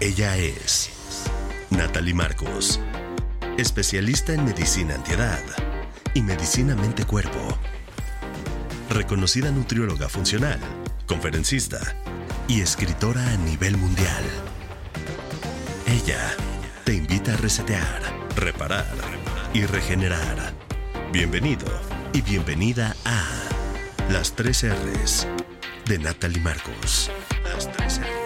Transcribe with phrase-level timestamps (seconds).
[0.00, 0.90] Ella es
[1.70, 2.78] Natalie Marcos,
[3.56, 5.42] especialista en medicina antiedad
[6.14, 7.58] y medicina mente-cuerpo.
[8.90, 10.60] Reconocida nutrióloga funcional,
[11.06, 11.80] conferencista
[12.46, 14.22] y escritora a nivel mundial.
[15.88, 16.32] Ella
[16.84, 18.00] te invita a resetear,
[18.36, 18.86] reparar
[19.52, 20.52] y regenerar.
[21.12, 21.66] Bienvenido
[22.12, 23.24] y bienvenida a
[24.12, 25.26] Las 3 R's
[25.86, 27.10] de Natalie Marcos.
[27.52, 28.17] Las 3 R's.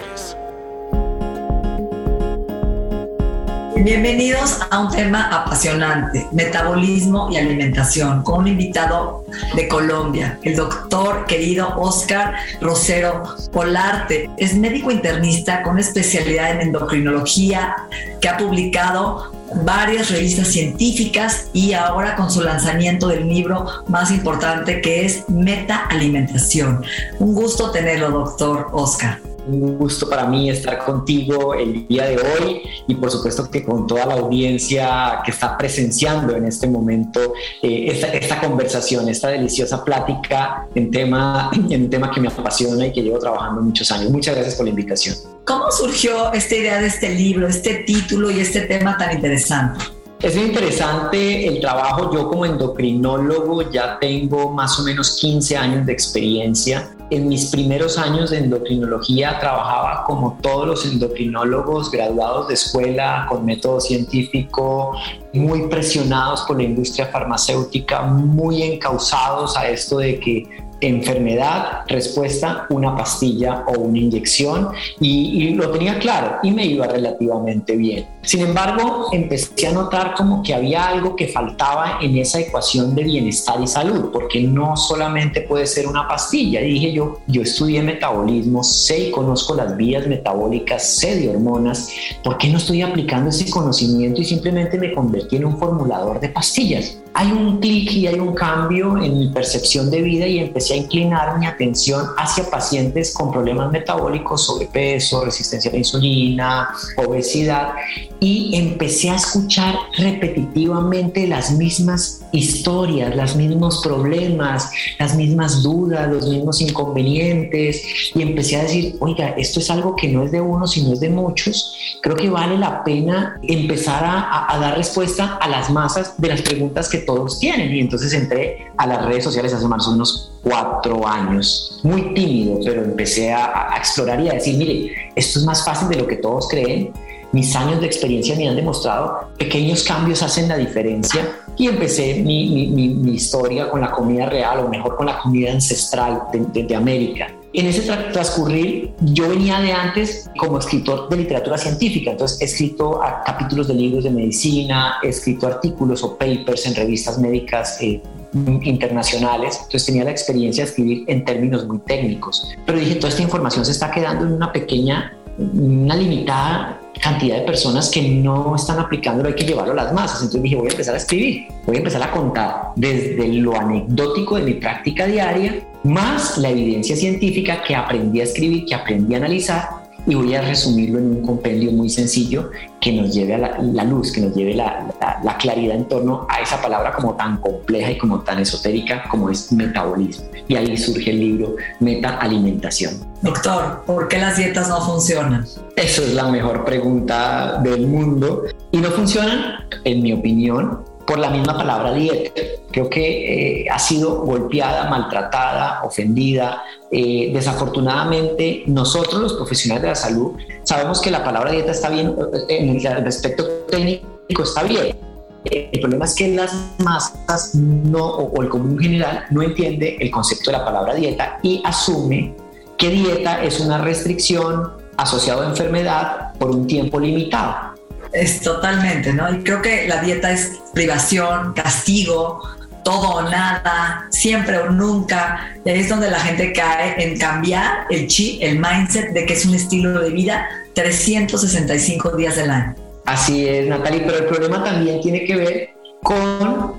[3.85, 9.25] Bienvenidos a un tema apasionante, metabolismo y alimentación, con un invitado
[9.57, 14.31] de Colombia, el doctor querido Oscar Rosero Polarte.
[14.37, 17.75] Es médico internista con especialidad en endocrinología,
[18.21, 19.33] que ha publicado
[19.65, 25.87] varias revistas científicas y ahora con su lanzamiento del libro más importante que es Meta
[25.91, 26.85] Alimentación.
[27.19, 32.63] Un gusto tenerlo, doctor Oscar un gusto para mí estar contigo el día de hoy
[32.87, 38.19] y por supuesto que con toda la audiencia que está presenciando en este momento eh,
[38.21, 43.03] esta, conversación, esta deliciosa plática en, tema, en un tema que me apasiona y que
[43.03, 44.11] llevo trabajando muchos años.
[44.11, 45.17] Muchas gracias por la invitación.
[45.45, 49.81] ¿Cómo surgió esta idea de este libro, este título y este tema tan interesante?
[50.23, 52.13] Es muy interesante el trabajo.
[52.15, 56.95] Yo como endocrinólogo ya tengo más o menos 15 años de experiencia.
[57.13, 63.45] En mis primeros años de endocrinología trabajaba como todos los endocrinólogos graduados de escuela con
[63.45, 64.97] método científico,
[65.35, 70.49] muy presionados por la industria farmacéutica, muy encausados a esto de que
[70.83, 74.69] enfermedad, respuesta, una pastilla o una inyección
[75.01, 78.07] y, lo tenía claro y me iba relativamente bien.
[78.23, 83.03] Sin embargo, empecé a notar como que había algo que faltaba en esa ecuación de
[83.03, 86.61] bienestar y salud, porque no solamente puede ser una pastilla.
[86.61, 91.91] Dije yo, yo estudié metabolismo, sé y conozco las vías metabólicas, sé de hormonas,
[92.23, 96.29] ¿por qué no estoy aplicando ese conocimiento y simplemente me convertí en un formulador de
[96.29, 97.02] pastillas?
[97.15, 100.77] Hay un clic y hay un cambio en mi percepción de vida y empecé a
[100.79, 107.75] inclinar mi atención hacia pacientes con problemas metabólicos, sobrepeso, resistencia a la insulina, obesidad
[108.19, 116.29] y empecé a escuchar repetitivamente las mismas historias, los mismos problemas, las mismas dudas, los
[116.29, 117.83] mismos inconvenientes
[118.15, 121.01] y empecé a decir, oiga, esto es algo que no es de uno, sino es
[121.01, 121.77] de muchos.
[122.01, 126.43] Creo que vale la pena empezar a, a dar respuesta a las masas de las
[126.43, 127.73] preguntas que todos tienen.
[127.75, 132.59] Y entonces entré a las redes sociales hace más o menos cuatro años, muy tímido,
[132.65, 136.17] pero empecé a, explorar y a decir, mire, esto es más fácil de lo que
[136.17, 136.93] todos creen
[137.33, 141.27] mis años de experiencia me han demostrado pequeños cambios hacen la diferencia
[141.57, 142.65] y empecé mi,
[143.11, 147.29] historia con la comida real o mejor con la comida ancestral de, América.
[147.55, 147.83] En ese
[148.13, 153.75] transcurrir yo venía de antes como escritor de literatura científica, entonces he escrito capítulos de
[153.75, 158.01] libros de medicina, he escrito artículos o papers en revistas médicas eh,
[158.33, 163.23] internacionales, entonces tenía la experiencia de escribir en términos muy técnicos, pero dije, toda esta
[163.23, 168.79] información se está quedando en una pequeña, una limitada cantidad de personas que no están
[168.79, 170.21] aplicándolo, hay que llevarlo a las masas.
[170.21, 174.37] Entonces dije, voy a empezar a escribir, voy a empezar a contar desde lo anecdótico
[174.37, 179.19] de mi práctica diaria, más la evidencia científica que aprendí a escribir, que aprendí a
[179.19, 182.51] analizar y voy a resumirlo en un compendio muy sencillo
[182.81, 184.93] que nos lleve a la, luz, que nos lleve la,
[185.23, 189.31] la, claridad en torno a esa palabra como tan compleja y como tan esotérica como
[189.31, 190.27] es metabolismo.
[190.49, 192.95] Y ahí surge el libro Meta Alimentación.
[193.23, 195.47] Doctor, ¿por qué las dietas no funcionan?
[195.77, 198.43] Eso es la mejor pregunta del mundo.
[198.73, 202.41] Y no funcionan, en mi opinión, por la misma palabra dieta.
[202.71, 206.63] Creo que eh, ha sido golpeada, maltratada, ofendida.
[206.91, 210.33] Eh, desafortunadamente, nosotros los profesionales de la salud
[210.63, 212.15] sabemos que la palabra dieta está bien,
[212.49, 214.97] eh, en el aspecto técnico está bien.
[215.45, 217.53] El problema es que las masas
[217.93, 222.37] o el común general no entiende el concepto de la palabra dieta y asume
[222.79, 227.72] que dieta es una restricción asociada a enfermedad por un tiempo limitado.
[228.13, 229.33] Es totalmente, ¿no?
[229.33, 232.43] Y creo que la dieta es privación, castigo,
[232.85, 235.57] todo o nada, siempre o nunca.
[235.65, 239.33] Y ahí es donde la gente cae en cambiar el chi, el mindset de que
[239.35, 242.75] es un estilo de vida 365 días del año.
[243.05, 245.71] Así es, Natalie, pero el problema también tiene que ver
[246.03, 246.75] con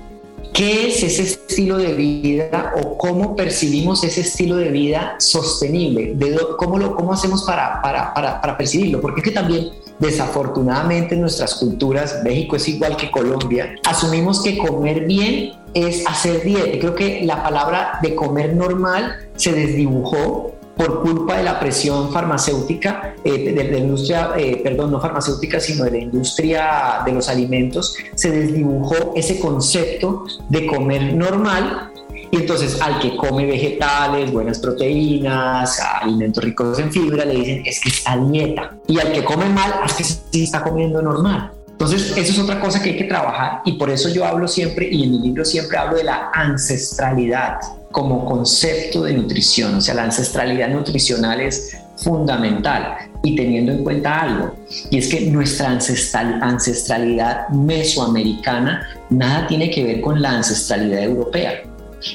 [0.52, 6.16] qué es ese estilo de vida o cómo percibimos ese estilo de vida sostenible,
[6.56, 11.54] cómo, lo, cómo hacemos para, para, para percibirlo, porque es que también desafortunadamente en nuestras
[11.54, 16.78] culturas, México es igual que Colombia, asumimos que comer bien es hacer dieta.
[16.78, 23.14] Creo que la palabra de comer normal se desdibujó por culpa de la presión farmacéutica,
[23.22, 27.96] eh, de, la industria, eh, perdón, no farmacéutica, sino de la industria de los alimentos,
[28.14, 31.92] se desdibujó ese concepto de comer normal
[32.30, 37.80] y entonces al que come vegetales, buenas proteínas, alimentos ricos en fibra, le dicen es
[37.80, 38.76] que está dieta.
[38.88, 41.52] Y al que come mal, es que sí está comiendo normal.
[41.74, 44.88] Entonces, eso es otra cosa que hay que trabajar y por eso yo hablo siempre,
[44.88, 47.58] y en mi libro siempre hablo de la ancestralidad
[47.90, 49.74] como concepto de nutrición.
[49.74, 54.54] O sea, la ancestralidad nutricional es fundamental y teniendo en cuenta algo,
[54.90, 61.62] y es que nuestra ancestral, ancestralidad mesoamericana nada tiene que ver con la ancestralidad europea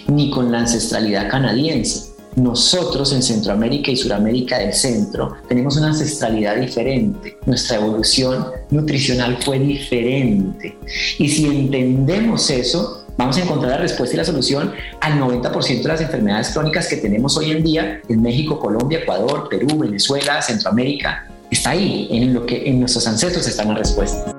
[0.07, 2.09] ni con la ancestralidad canadiense.
[2.35, 7.37] Nosotros en Centroamérica y Suramérica del Centro tenemos una ancestralidad diferente.
[7.45, 10.77] Nuestra evolución nutricional fue diferente.
[11.17, 14.71] Y si entendemos eso, vamos a encontrar la respuesta y la solución
[15.01, 19.47] al 90% de las enfermedades crónicas que tenemos hoy en día en México, Colombia, Ecuador,
[19.49, 21.27] Perú, Venezuela, Centroamérica.
[21.49, 24.31] Está ahí, en lo que en nuestros ancestros está la respuesta.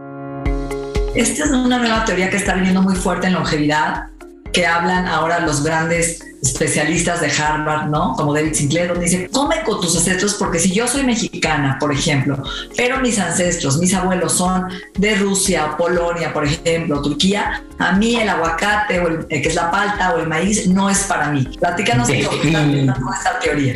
[1.14, 4.09] Esta es una nueva teoría que está viniendo muy fuerte en longevidad
[4.52, 8.14] que hablan ahora los grandes especialistas de Harvard, ¿no?
[8.16, 11.92] Como David Sinclair, donde dice, come con tus ancestros, porque si yo soy mexicana, por
[11.92, 12.42] ejemplo,
[12.76, 18.28] pero mis ancestros, mis abuelos son de Rusia, Polonia, por ejemplo, Turquía, a mí el
[18.28, 21.46] aguacate, o el, que es la palta, o el maíz, no es para mí.
[21.58, 23.74] Platícanos de esta teoría.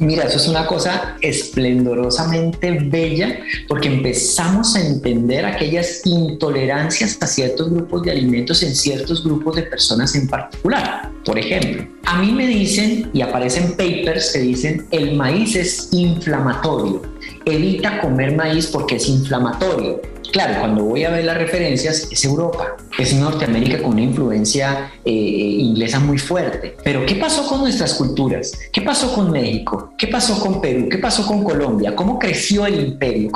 [0.00, 7.70] Mira, eso es una cosa esplendorosamente bella porque empezamos a entender aquellas intolerancias a ciertos
[7.70, 11.10] grupos de alimentos en ciertos grupos de personas en particular.
[11.24, 17.02] Por ejemplo, a mí me dicen y aparecen papers que dicen el maíz es inflamatorio.
[17.44, 20.00] Evita comer maíz porque es inflamatorio.
[20.32, 25.10] Claro, cuando voy a ver las referencias es Europa, es Norteamérica con una influencia eh,
[25.10, 26.76] inglesa muy fuerte.
[26.84, 28.52] Pero ¿qué pasó con nuestras culturas?
[28.72, 29.94] ¿Qué pasó con México?
[29.96, 30.88] ¿Qué pasó con Perú?
[30.90, 31.96] ¿Qué pasó con Colombia?
[31.96, 33.30] ¿Cómo creció el imperio?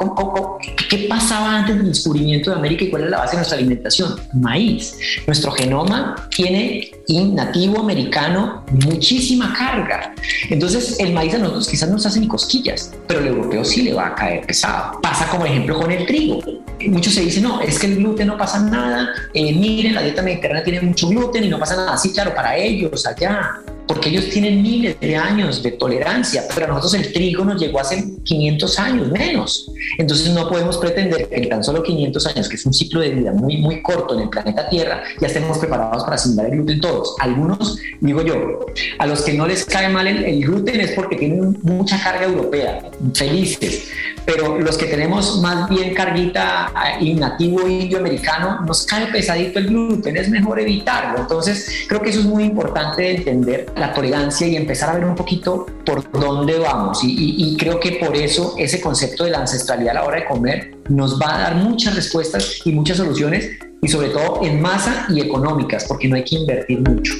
[0.89, 4.15] qué pasaba antes del descubrimiento de América y cuál es la base de nuestra alimentación?
[4.35, 4.95] Maíz.
[5.27, 6.91] Nuestro genoma tiene
[7.21, 10.15] nativo americano muchísima carga.
[10.49, 13.83] Entonces el maíz a nosotros quizás no nos hace ni cosquillas, pero el europeo sí
[13.83, 15.01] le va a caer pesado.
[15.01, 16.41] Pasa como ejemplo con el trigo
[16.89, 20.23] muchos se dicen, no, es que el gluten no pasa nada, eh, miren, la dieta
[20.23, 21.97] mediterránea tiene mucho gluten y no pasa nada.
[21.97, 23.61] Sí, claro, para ellos allá,
[23.93, 27.79] porque ellos tienen miles de años de tolerancia, pero a nosotros el trigo nos llegó
[27.79, 29.71] hace 500 años menos.
[29.99, 33.11] Entonces no podemos pretender que en tan solo 500 años, que es un ciclo de
[33.11, 36.81] vida muy, muy corto en el planeta Tierra, ya estemos preparados para asimilar el gluten
[36.81, 37.17] todos.
[37.21, 38.61] Algunos, digo yo,
[38.99, 42.25] a los que no les cae mal el, el gluten es porque tienen mucha carga
[42.25, 43.91] europea, felices,
[44.25, 49.69] pero los que tenemos más bien carguita y nativo indio americano, nos cae pesadito el
[49.69, 51.21] gluten, es mejor evitarlo.
[51.21, 55.05] Entonces creo que eso es muy importante de entender la tolerancia y empezar a ver
[55.05, 57.01] un poquito por dónde vamos.
[57.03, 60.75] Y, creo que por eso ese concepto de la ancestralidad a la hora de comer
[60.89, 65.21] nos va a dar muchas respuestas y muchas soluciones y sobre todo en masa y
[65.21, 67.15] económicas, porque no hay que invertir mucho.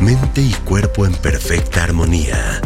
[0.00, 2.60] Mente y cuerpo en perfecta armonía.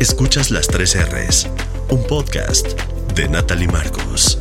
[0.00, 1.46] Escuchas las tres R's,
[1.88, 2.66] un podcast
[3.14, 4.40] de Natalie Marcos.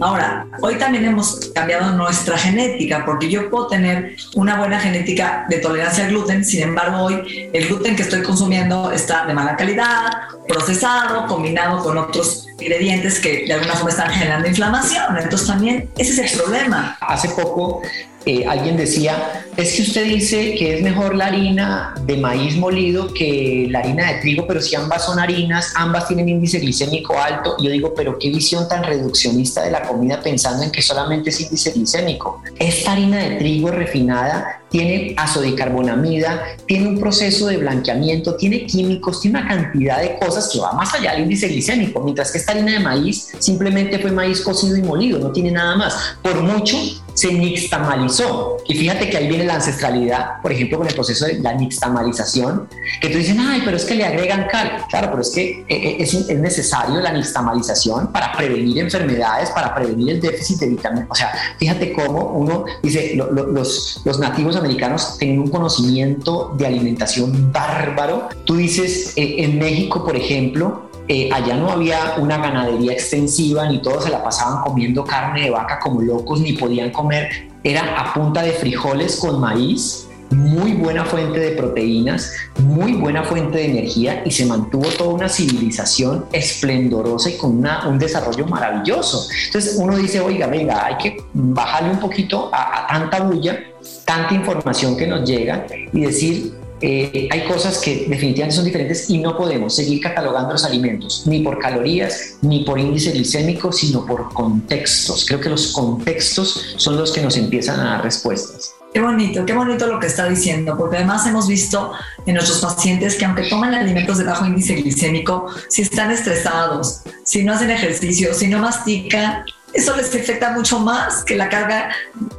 [0.00, 5.58] Ahora, hoy también hemos cambiado nuestra genética, porque yo puedo tener una buena genética de
[5.58, 10.10] tolerancia al gluten, sin embargo, hoy el gluten que estoy consumiendo está de mala calidad,
[10.48, 15.16] procesado, combinado con otros ingredientes que de alguna forma están generando inflamación.
[15.16, 16.98] Entonces también ese es el problema.
[17.00, 17.82] Hace poco
[18.28, 23.14] eh, alguien decía, es que usted dice que es mejor la harina de maíz molido
[23.14, 27.56] que la harina de trigo, pero si ambas son harinas, ambas tienen índice glicémico alto.
[27.62, 31.40] Yo digo, pero qué visión tan reduccionista de la comida pensando en que solamente es
[31.40, 32.42] índice glicémico.
[32.58, 39.38] Esta harina de trigo refinada tiene azodicarbonamida, tiene un proceso de blanqueamiento, tiene químicos, tiene
[39.38, 42.72] una cantidad de cosas que va más allá del índice glicémico, mientras que esta harina
[42.72, 46.16] de maíz simplemente fue maíz cocido y molido, no tiene nada más.
[46.22, 46.76] Por mucho
[47.16, 48.58] se nixtamalizó.
[48.66, 52.68] Y fíjate que ahí viene la ancestralidad, por ejemplo, con el proceso de la nixtamalización,
[53.00, 54.84] que tú dicen, ay, pero es que le agregan cal.
[54.90, 59.74] Claro, pero es que eh, eh, es, es necesario la nixtamalización para prevenir enfermedades, para
[59.74, 61.08] prevenir el déficit de vitaminas.
[61.08, 67.50] O sea, fíjate cómo uno dice, los, los nativos americanos tienen un conocimiento de alimentación
[67.50, 68.28] bárbaro.
[68.44, 73.80] Tú dices, eh, en México, por ejemplo, eh, allá no había una ganadería extensiva, ni
[73.80, 78.12] todos se la pasaban comiendo carne de vaca como locos, ni podían comer, era a
[78.12, 84.22] punta de frijoles con maíz, muy buena fuente de proteínas, muy buena fuente de energía
[84.24, 89.28] y se mantuvo toda una civilización esplendorosa y con un desarrollo maravilloso.
[89.46, 93.60] Entonces uno dice, oiga, venga, hay que bajarle un poquito a tanta bulla,
[94.04, 99.18] tanta información que nos llega y decir, eh, hay cosas que definitivamente son diferentes y
[99.18, 104.32] no podemos seguir catalogando los alimentos ni por calorías ni por índice glicémico, sino por
[104.32, 105.24] contextos.
[105.26, 108.74] Creo que los contextos son los que nos empiezan a dar respuestas.
[108.92, 111.92] Qué bonito, qué bonito lo que está diciendo, porque además hemos visto
[112.24, 117.44] en nuestros pacientes que aunque toman alimentos de bajo índice glicémico, si están estresados, si
[117.44, 119.44] no hacen ejercicio, si no mastican,
[119.76, 121.90] eso les afecta mucho más que la carga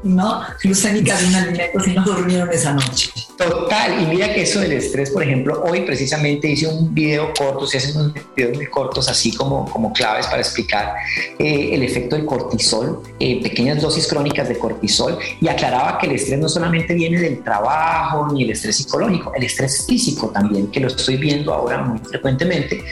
[0.03, 0.41] ¿no?
[0.63, 3.11] glucémica de un alimento si no durmieron esa noche.
[3.37, 7.67] Total, y mira que eso del estrés, por ejemplo, hoy precisamente hice un video corto,
[7.67, 10.95] se hacen unos videos muy cortos así como, como claves para explicar
[11.37, 16.13] eh, el efecto del cortisol, eh, pequeñas dosis crónicas de cortisol, y aclaraba que el
[16.13, 20.79] estrés no solamente viene del trabajo ni el estrés psicológico, el estrés físico también, que
[20.79, 22.83] lo estoy viendo ahora muy frecuentemente,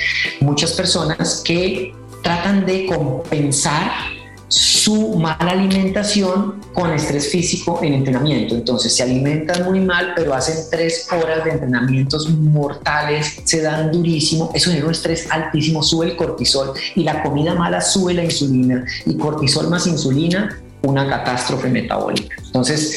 [0.41, 4.14] muchas personas que tratan de compensar
[4.47, 8.55] su mala alimentación con estrés físico en entrenamiento.
[8.55, 14.51] Entonces se alimentan muy mal, pero hacen tres horas de entrenamientos mortales, se dan durísimo,
[14.53, 18.85] eso genera un estrés altísimo, sube el cortisol y la comida mala sube la insulina
[19.05, 22.35] y cortisol más insulina, una catástrofe metabólica.
[22.45, 22.95] Entonces,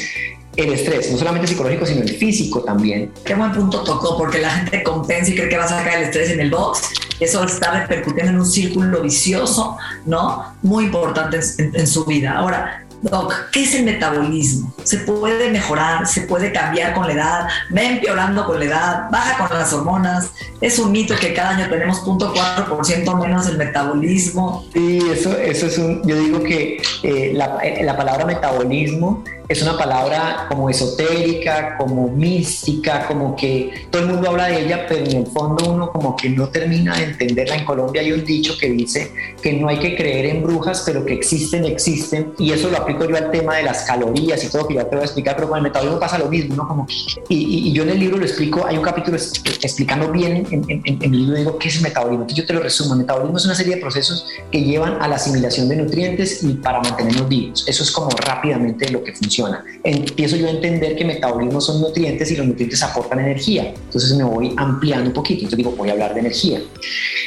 [0.59, 3.13] el estrés, no solamente psicológico, sino el físico también.
[3.25, 6.05] Qué buen punto tocó, porque la gente compensa y cree que va a sacar el
[6.05, 6.83] estrés en el box
[7.21, 10.55] eso está repercutiendo en un círculo vicioso, ¿no?
[10.63, 12.39] Muy importante en, su vida.
[12.39, 14.73] Ahora, Doc, ¿qué es el metabolismo?
[14.85, 16.07] ¿Se puede mejorar?
[16.07, 17.49] ¿Se puede cambiar con la edad?
[17.77, 19.11] ¿Va empeorando con la edad?
[19.11, 20.31] ¿Baja con las hormonas?
[20.61, 24.65] Es un mito que cada año tenemos 0.4% menos el metabolismo.
[24.73, 26.07] Sí, eso, eso es un...
[26.07, 32.09] Yo digo que eh, la, eh, la palabra metabolismo es una palabra como esotérica, como
[32.09, 36.15] mística, como que todo el mundo habla de ella, pero en el fondo uno como
[36.17, 37.57] que no termina de entenderla.
[37.57, 39.11] En Colombia hay un dicho que dice
[39.43, 42.35] que no hay que creer en brujas, pero que existen, existen.
[42.39, 44.97] Y eso lo aplico yo al tema de las calorías y todo, que ya te
[44.97, 46.69] voy a explicar, pero con el metabolismo pasa lo mismo, ¿no?
[46.69, 46.87] Como,
[47.31, 50.83] y, y, yo en el libro lo explico, hay un capítulo explicando bien, en, en,
[50.85, 52.25] en, el libro digo, ¿qué es el metabolismo?
[52.25, 55.09] Entonces yo te lo resumo, el metabolismo es una serie de procesos que llevan a
[55.09, 57.65] la asimilación de nutrientes y para mantenernos vivos.
[57.67, 59.38] Eso es como rápidamente lo que funciona
[59.85, 63.73] Empiezo yo a entender que metabolismo son nutrientes y los nutrientes aportan energía.
[63.75, 65.41] Entonces me voy ampliando un poquito.
[65.41, 66.61] Entonces digo, voy a hablar de energía.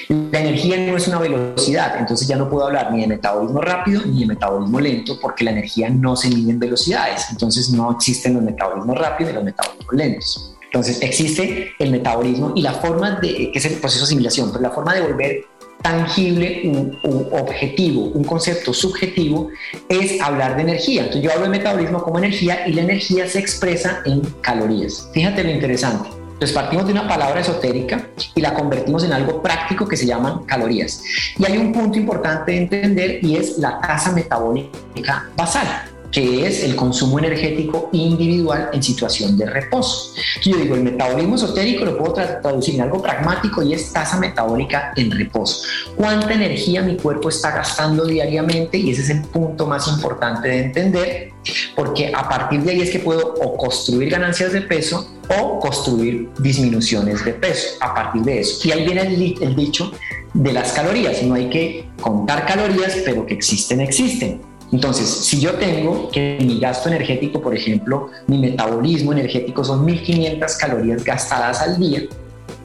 [0.10, 4.02] La energía no es una velocidad, entonces ya no puedo hablar ni de metabolismo rápido
[4.06, 7.28] ni de metabolismo lento porque la energía no se mide en velocidades.
[7.32, 10.56] Entonces no existen los metabolismos rápidos y los metabolismos lentos.
[10.66, 14.62] Entonces existe el metabolismo y la forma de, que es el proceso de asimilación, pero
[14.62, 15.46] la forma de volver
[15.82, 16.98] tangible, un,
[17.32, 19.50] objetivo, un concepto subjetivo,
[19.90, 21.02] es hablar de energía.
[21.02, 25.10] Entonces yo hablo de metabolismo como energía y la energía se expresa en calorías.
[25.14, 26.10] Fíjate lo interesante.
[26.34, 30.44] Entonces partimos de una palabra esotérica y la convertimos en algo práctico que se llaman
[30.46, 31.04] calorías.
[31.38, 36.64] Y hay un punto importante de entender y es la tasa metabólica basal que es
[36.64, 40.14] el consumo energético individual en situación de reposo.
[40.42, 44.92] yo digo, el metabolismo esotérico lo puedo traducir en algo pragmático y es tasa metabólica
[44.96, 45.64] en reposo.
[45.96, 48.78] ¿Cuánta energía mi cuerpo está gastando diariamente?
[48.78, 51.30] Y ese es el punto más importante de entender,
[51.76, 56.30] porque a partir de ahí es que puedo o construir ganancias de peso o construir
[56.40, 58.68] disminuciones de peso a partir de eso.
[58.68, 59.92] Y ahí viene el, el dicho
[60.34, 61.24] de las calorías.
[61.24, 64.51] No hay que contar calorías, pero que existen, existen.
[64.72, 70.56] Entonces, si yo tengo que mi gasto energético, por ejemplo, mi metabolismo energético son 1500
[70.56, 72.04] calorías gastadas al día,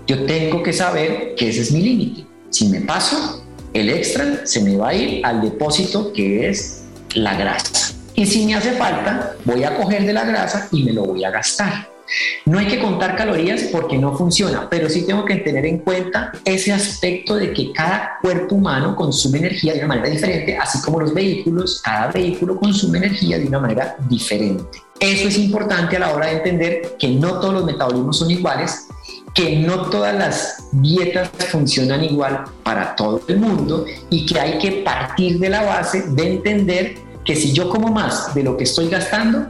[0.06, 2.26] yo tengo que saber que ese es mi límite.
[2.50, 6.84] Si me paso, el extra se me va a ir al depósito que es
[7.14, 7.94] la grasa.
[8.14, 11.24] Y si me hace falta, voy a coger de la grasa y me lo voy
[11.24, 11.95] a gastar.
[12.44, 16.32] No hay que contar calorías porque no funciona, pero sí tengo que tener en cuenta
[16.44, 21.00] ese aspecto de que cada cuerpo humano consume energía de una manera diferente, así como
[21.00, 24.78] los vehículos, cada vehículo consume energía de una manera diferente.
[24.98, 28.86] Eso es importante a la hora de entender que no todos los metabolismos son iguales,
[29.34, 34.82] que no todas las dietas funcionan igual para todo el mundo y que hay que
[34.82, 38.88] partir de la base de entender que si yo como más de lo que estoy
[38.88, 39.48] gastando,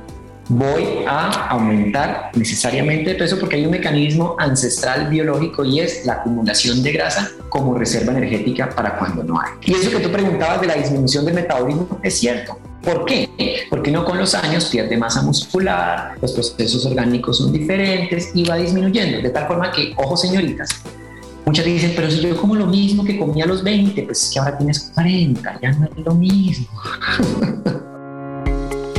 [0.49, 6.15] voy a aumentar necesariamente de peso porque hay un mecanismo ancestral biológico y es la
[6.15, 9.51] acumulación de grasa como reserva energética para cuando no hay.
[9.65, 12.59] Y eso que tú preguntabas de la disminución del metabolismo es cierto.
[12.83, 13.67] ¿Por qué?
[13.69, 18.57] Porque uno con los años pierde masa muscular, los procesos orgánicos son diferentes y va
[18.57, 19.21] disminuyendo.
[19.21, 20.71] De tal forma que, ojo señoritas,
[21.45, 24.31] muchas dicen, pero si yo como lo mismo que comía a los 20, pues es
[24.33, 26.69] que ahora tienes 40, ya no es lo mismo.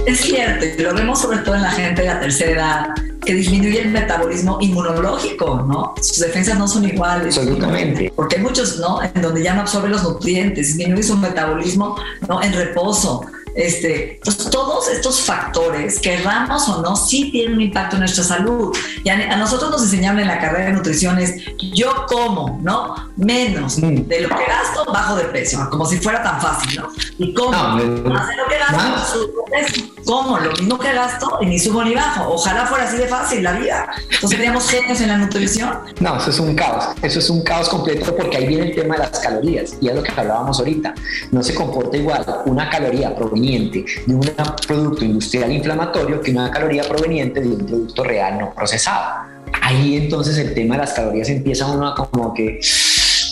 [0.08, 2.88] Es cierto, y lo vemos sobre todo en la gente de la tercera edad,
[3.26, 5.94] que disminuye el metabolismo inmunológico, ¿no?
[6.02, 7.38] Sus defensas no son iguales.
[7.38, 8.14] Absolutamente.
[8.16, 9.02] Porque hay muchos, ¿no?
[9.04, 12.42] En donde ya no absorbe los nutrientes, disminuye su metabolismo, ¿no?
[12.42, 13.26] En reposo.
[13.54, 18.74] Este, pues todos estos factores, querramos o no, sí tienen un impacto en nuestra salud.
[19.04, 21.36] Y a, nosotros nos enseñaron en la carrera de nutrición es,
[21.74, 22.96] yo como, ¿no?
[23.18, 24.08] Menos mm.
[24.08, 26.90] de lo que gasto, bajo de peso, como si fuera tan fácil, ¿no?
[27.18, 29.97] Y como, más de lo que gasto, subo peso.
[30.08, 32.34] Como, lo mismo que gasto y ni subo ni bajo.
[32.34, 33.90] Ojalá fuera así de fácil la vida.
[34.04, 35.80] Entonces seríamos genios en la nutrición.
[36.00, 36.96] No, eso es un caos.
[37.02, 39.76] Eso es un caos completo porque ahí viene el tema de las calorías.
[39.82, 40.96] Y es lo que hablábamos ahorita.
[41.32, 44.22] No se comporta igual una caloría proveniente de un
[44.66, 49.28] producto industrial inflamatorio que una caloría proveniente de un producto real no procesado.
[49.62, 52.62] Ahí entonces el tema de las calorías empieza uno a como que...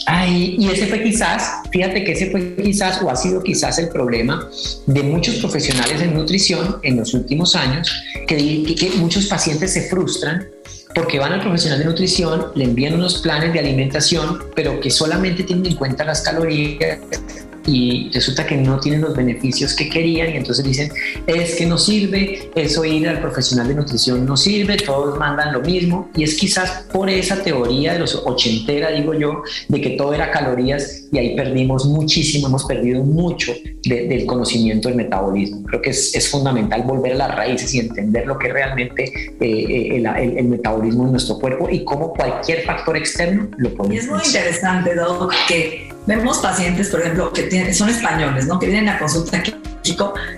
[0.05, 3.89] Ay, y ese fue quizás, fíjate que ese fue quizás o ha sido quizás el
[3.89, 4.47] problema
[4.85, 7.91] de muchos profesionales en nutrición en los últimos años,
[8.27, 10.47] que, que, que muchos pacientes se frustran
[10.93, 15.43] porque van al profesional de nutrición, le envían unos planes de alimentación, pero que solamente
[15.43, 16.99] tienen en cuenta las calorías
[17.67, 20.91] y resulta que no tienen los beneficios que querían y entonces dicen,
[21.27, 25.61] es que no sirve, eso ir al profesional de nutrición no sirve, todos mandan lo
[25.61, 30.13] mismo y es quizás por esa teoría de los ochentera, digo yo, de que todo
[30.13, 33.53] era calorías y ahí perdimos muchísimo, hemos perdido mucho
[33.83, 35.63] del conocimiento del metabolismo.
[35.63, 39.03] Creo que es, es, fundamental volver a las raíces y entender lo que es realmente
[39.03, 40.05] eh, eh, el,
[40.37, 43.95] el, metabolismo en nuestro cuerpo y cómo cualquier factor externo lo pone.
[43.95, 48.59] Y es muy interesante, Doc, que vemos pacientes, por ejemplo, que tienen, son españoles, ¿no?
[48.59, 49.53] Que vienen a consulta aquí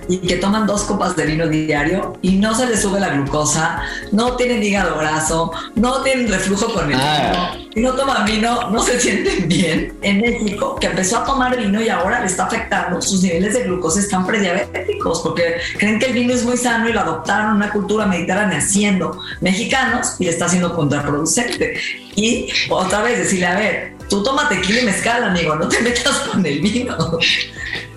[0.09, 3.81] y que toman dos copas de vino diario y no se les sube la glucosa,
[4.11, 7.53] no tienen hígado graso, no tienen reflujo con el ah.
[7.55, 9.97] vino, y no toman vino, no se sienten bien.
[10.01, 13.63] En México, que empezó a tomar vino y ahora le está afectando, sus niveles de
[13.63, 17.71] glucosa están prediabéticos porque creen que el vino es muy sano y lo adoptaron una
[17.71, 21.79] cultura mediterránea siendo mexicanos y está siendo contraproducente.
[22.15, 26.19] Y otra vez decirle, a ver, tú toma tequila y mezcal, amigo, no te metas
[26.31, 26.95] con el vino.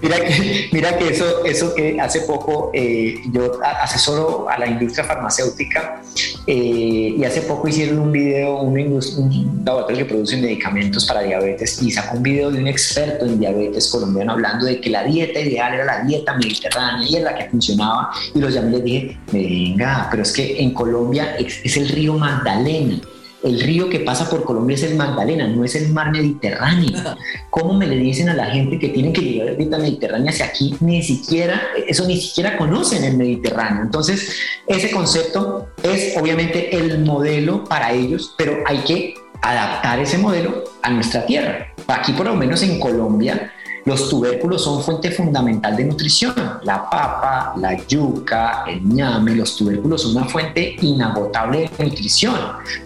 [0.03, 5.05] Mira que, mira que eso, eso que hace poco eh, yo asesoro a la industria
[5.05, 6.01] farmacéutica
[6.47, 11.83] eh, y hace poco hicieron un video, un, un, laboratorio que produce medicamentos para diabetes
[11.83, 15.39] y sacó un video de un experto en diabetes colombiano hablando de que la dieta
[15.39, 18.85] ideal era la dieta mediterránea y es la que funcionaba y los llamé y les
[18.85, 23.01] dije, venga, pero es que en Colombia es el río Magdalena
[23.43, 26.99] el río que pasa por Colombia es el Magdalena, no es el mar Mediterráneo.
[27.51, 30.33] ¿Cómo me le dicen a la gente que tienen que llegar a la dieta mediterránea
[30.33, 33.83] si aquí ni siquiera, eso ni siquiera conocen el Mediterráneo?
[33.83, 40.65] Entonces, ese concepto es obviamente el modelo para ellos, pero hay que adaptar ese modelo
[40.83, 41.73] a nuestra tierra.
[41.87, 43.53] Aquí, por lo menos en Colombia,
[43.85, 46.35] los tubérculos son fuente fundamental de nutrición.
[46.63, 52.37] La papa, la yuca, el ñame, los tubérculos son una fuente inagotable de nutrición.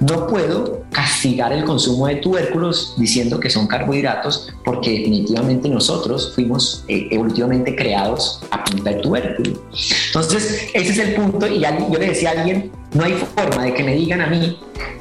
[0.00, 6.84] No puedo castigar el consumo de tubérculos diciendo que son carbohidratos porque definitivamente nosotros fuimos
[6.88, 9.62] eh, evolutivamente creados a punta de tubérculo.
[10.06, 13.74] Entonces, ese es el punto y yo le decía a alguien, no hay forma de
[13.74, 14.58] que me digan a mí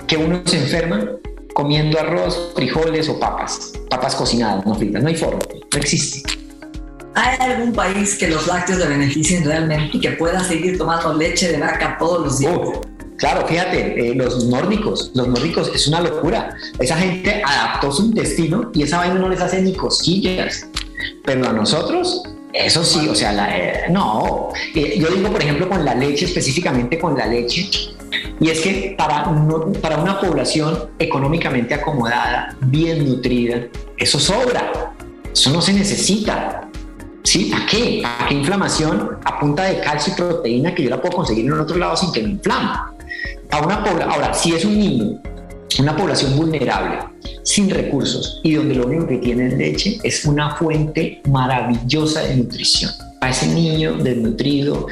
[0.07, 1.07] que uno se enferma
[1.53, 6.23] comiendo arroz, frijoles o papas, papas cocinadas, no fritas, no hay forma, no existe.
[7.15, 11.51] ¿Hay algún país que los lácteos le beneficien realmente y que pueda seguir tomando leche
[11.51, 12.57] de vaca todos los días?
[13.17, 16.57] claro, fíjate, eh, los nórdicos, los nórdicos es una locura.
[16.79, 20.67] Esa gente adaptó su intestino y esa vaina no les hace ni cosquillas.
[21.23, 24.49] Pero a nosotros, eso sí, o sea, la, eh, no.
[24.75, 27.92] Eh, yo digo, por ejemplo, con la leche, específicamente con la leche,
[28.39, 29.25] y es que para,
[29.81, 34.93] para una población económicamente acomodada, bien nutrida, eso sobra,
[35.31, 36.69] eso no se necesita.
[37.23, 37.49] ¿Sí?
[37.51, 38.01] ¿Para qué?
[38.03, 41.53] ¿Para qué inflamación a punta de calcio y proteína que yo la puedo conseguir en
[41.53, 42.93] otro lado sin que me inflama?
[43.49, 43.75] Para una
[44.11, 45.21] Ahora, si es un niño,
[45.79, 46.99] una población vulnerable,
[47.43, 52.35] sin recursos y donde lo único que tiene es leche, es una fuente maravillosa de
[52.35, 52.91] nutrición.
[53.19, 54.87] Para ese niño desnutrido,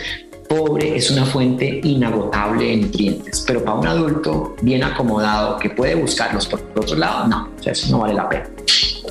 [0.51, 5.95] pobre es una fuente inagotable de nutrientes, pero para un adulto bien acomodado que puede
[5.95, 8.49] buscarlos por otro lado, no, o sea, eso no vale la pena.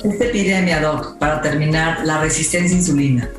[0.03, 3.29] Esta epidemia, Doc, para terminar, la resistencia a insulina.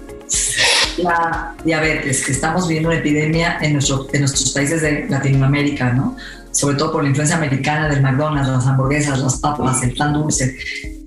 [0.96, 6.16] la diabetes, que estamos viendo una epidemia en, nuestro, en nuestros países de Latinoamérica, ¿no?
[6.50, 10.56] Sobre todo por la influencia americana del McDonald's, las hamburguesas, las papas, el pan dulce.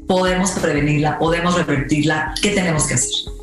[0.08, 2.34] Podemos prevenirla, podemos revertirla.
[2.42, 3.35] ¿Qué tenemos que hacer?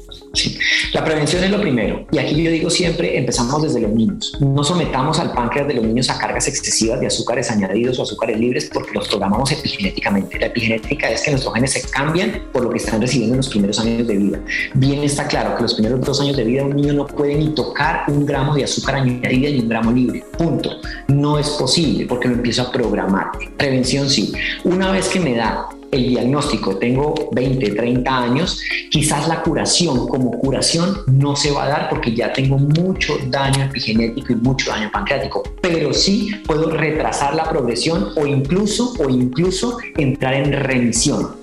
[0.92, 2.06] La prevención es lo primero.
[2.10, 4.32] Y aquí yo digo siempre, empezamos desde los niños.
[4.40, 8.38] No sometamos al páncreas de los niños a cargas excesivas de azúcares añadidos o azúcares
[8.38, 10.38] libres porque los programamos epigenéticamente.
[10.38, 13.48] La epigenética es que nuestros genes se cambian por lo que están recibiendo en los
[13.48, 14.40] primeros años de vida.
[14.74, 17.48] Bien está claro que los primeros dos años de vida un niño no puede ni
[17.54, 20.24] tocar un gramo de azúcar añadida ni un gramo libre.
[20.38, 20.70] Punto.
[21.08, 23.26] No es posible porque lo empiezo a programar.
[23.56, 24.32] Prevención sí.
[24.64, 30.30] Una vez que me da el diagnóstico, tengo 20, 30 años, quizás la curación como
[30.38, 34.90] curación no se va a dar porque ya tengo mucho daño epigenético y mucho daño
[34.90, 41.36] pancreático, pero sí puedo retrasar la progresión o incluso, o incluso entrar en remisión.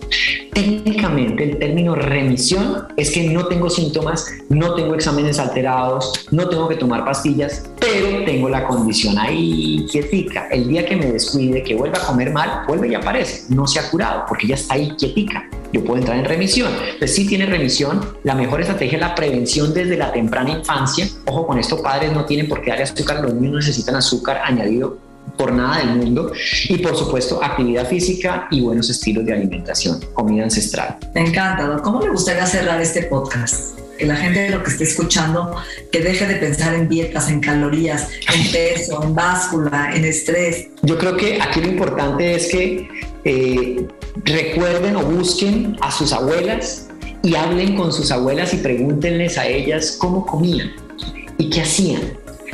[0.54, 6.68] Técnicamente el término remisión es que no tengo síntomas, no tengo exámenes alterados, no tengo
[6.68, 10.48] que tomar pastillas, pero tengo la condición ahí quietica.
[10.50, 13.54] El día que me descuide, que vuelva a comer mal, vuelve y aparece.
[13.54, 15.50] No se ha curado porque ya está ahí quietica.
[15.72, 16.72] Yo puedo entrar en remisión.
[16.74, 21.08] Entonces, si tiene remisión, la mejor estrategia es la prevención desde la temprana infancia.
[21.26, 25.09] Ojo con esto, padres no tienen por qué darle azúcar, los niños necesitan azúcar añadido
[25.38, 26.32] por nada del mundo.
[26.68, 30.98] Y por supuesto, actividad física y buenos estilos de alimentación, comida ancestral.
[31.14, 33.78] Me encanta, ¿Cómo le gustaría cerrar este podcast?
[33.98, 35.56] Que la gente lo que esté escuchando,
[35.92, 40.68] que deje de pensar en dietas, en calorías, en peso, en báscula, en estrés.
[40.84, 42.88] Yo creo que aquí lo importante es que
[43.26, 43.88] eh,
[44.24, 46.88] recuerden o busquen a sus abuelas
[47.24, 50.72] y hablen con sus abuelas y pregúntenles a ellas cómo comían
[51.38, 52.02] y qué hacían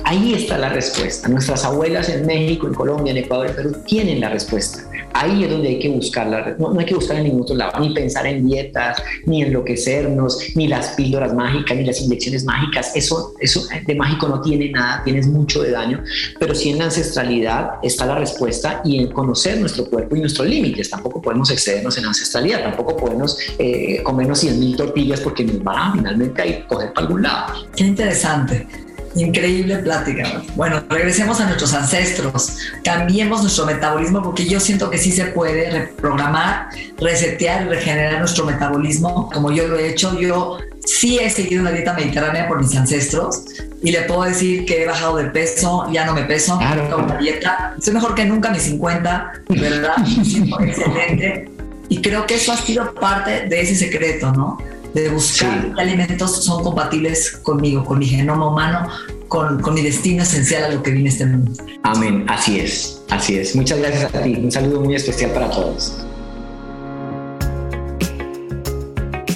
[0.08, 1.28] Ahí está la respuesta.
[1.28, 4.84] Nuestras abuelas en México, en Colombia, en Ecuador, en Perú tienen la respuesta.
[5.13, 6.56] Ahí es donde hay que buscarla.
[6.60, 10.68] No, hay que buscar en ningún otro lado, ni pensar en dietas, ni enloquecernos, ni
[10.68, 12.96] las píldoras mágicas, ni las inyecciones mágicas.
[12.96, 16.04] Eso, eso de mágico no tiene nada, tienes mucho de daño.
[16.39, 20.48] Pero sí en la ancestralidad está la respuesta y en conocer nuestro cuerpo y nuestros
[20.48, 20.88] límites.
[20.88, 25.94] Tampoco podemos excedernos en ancestralidad, tampoco podemos eh, comernos 100 mil tortillas porque nos va
[25.96, 27.54] finalmente a coger para algún lado.
[27.76, 28.85] Qué interesante.
[29.15, 30.43] Increíble plática.
[30.56, 35.71] Bueno, regresemos a nuestros ancestros, cambiemos nuestro metabolismo porque yo siento que sí se puede
[35.71, 40.19] reprogramar, resetear y regenerar nuestro metabolismo como yo lo he hecho.
[40.19, 43.45] Yo sí he seguido una dieta mediterránea por mis ancestros
[43.82, 46.97] y le puedo decir que he bajado de peso, ya no me peso, claro.
[46.97, 47.75] una dieta.
[47.80, 49.95] Soy mejor que nunca, mis 50, ¿verdad?
[50.23, 51.49] siento excelente.
[51.88, 54.58] Y creo que eso ha sido parte de ese secreto, ¿no?
[54.95, 58.88] De buscar qué alimentos son compatibles conmigo, con mi genoma humano,
[59.27, 61.51] con, con, mi destino esencial a lo que viene este mundo.
[61.84, 63.55] Amén, así es, así es.
[63.55, 65.97] Muchas gracias a ti, un saludo muy especial para todos.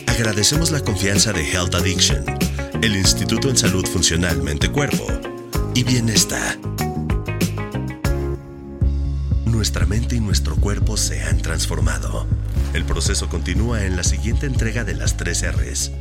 [0.08, 2.24] Agradecemos la confianza de Health Addiction,
[2.82, 5.08] el Instituto en Salud Funcional Mente Cuerpo
[5.76, 6.58] y Bienestar.
[9.60, 12.26] Nuestra mente y nuestro cuerpo se han transformado.
[12.74, 15.91] El proceso continúa en la siguiente entrega de las 3 R's.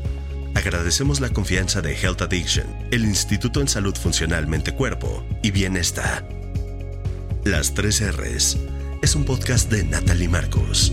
[0.54, 6.28] Agradecemos la confianza de Health Addiction, el Instituto en Salud Funcional Mente Cuerpo y Bienestar.
[7.42, 8.58] Las 3 R's
[9.02, 10.92] es un podcast de Natalie Marcos.